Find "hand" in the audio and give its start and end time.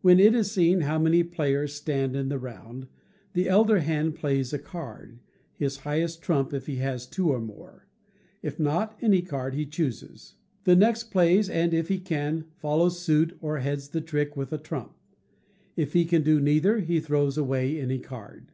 3.80-4.14